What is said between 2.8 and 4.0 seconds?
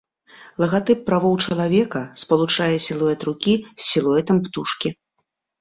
сілуэт рукі з